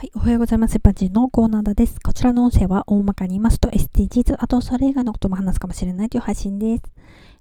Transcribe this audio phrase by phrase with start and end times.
[0.00, 0.80] はい、おはようございます。
[0.80, 2.00] パジのコーナーです。
[2.00, 6.84] こちらの音声は大まかに言いますと SDGs、あとそれ以外のことも話すかもしれないという配信です。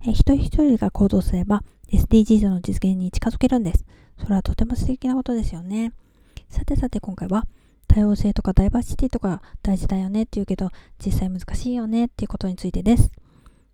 [0.05, 3.85] え一人一人が行動すれば SDGs の実現に近づけるんです。
[4.17, 5.93] それはとても素敵なことですよね。
[6.49, 7.45] さてさて今回は
[7.87, 10.69] 多様性とかダイバーシティとか大事だよねって言うけど
[10.99, 13.09] 実際難しいよねっていうことについてです。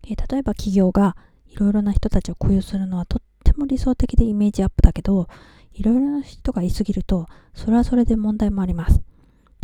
[0.03, 1.17] え例えば企業が
[1.47, 5.27] いろいろな人たちを雇用するのはとっても理想的でイメージアップだけど
[5.75, 9.01] いろいろな人がいすぎると、それはそれで問題もあります。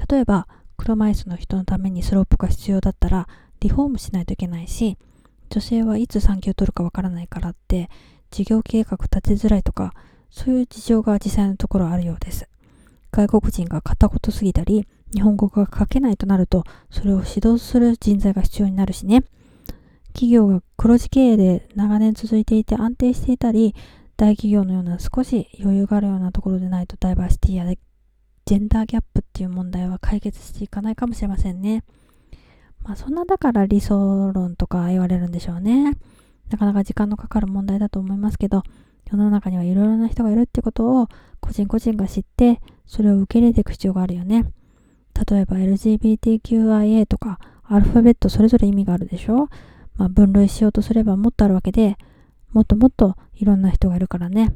[0.09, 3.27] 例えば、車椅子の人のためにスロープが必要だったら、
[3.61, 4.97] リフォームしないといけないし、
[5.49, 7.89] 女性はいつ産休取るかわからないからって、
[8.29, 9.93] 事業計画立てづらいとか、
[10.29, 12.47] そういう事情が実際のところあるようです。
[13.11, 19.23] 外国人が片言すぎたり、日本語が書けないとなると、それを指導する人材が必要になるしね。
[20.13, 23.75] 企業が黒字経営で長年続いていて安定していたり、
[24.21, 27.65] 大企業のような少し余裕があるようなところでないとダイバーシティや
[28.45, 31.83] ジェンダーギャップっていう問題は解決していかないかもしれませんね。
[32.83, 35.97] まあそんなだから理想論とか言われるんでしょうね。
[36.51, 38.61] なかなか時間のかかる問題だと思いますけど、
[39.11, 41.07] 世の中にはいろいろな人がいるってことを
[41.39, 44.45] 個人個人が知って、それを受け入れていく必要があるよね。
[45.31, 49.47] 例えば LGBTQIA とかアルファベットそれぞれ意味があるでしょ
[49.95, 51.97] まあ分類しようとすればもっとあるわけで、
[52.51, 54.55] もっともっといろんな人がいるからね。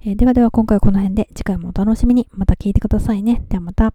[0.00, 3.44] えー、ではでは今回はこの辺で次回もお楽しみにまた聞いてくださいね。
[3.48, 3.94] ではまた。